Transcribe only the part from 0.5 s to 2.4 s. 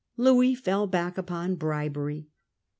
fell back upon bribery.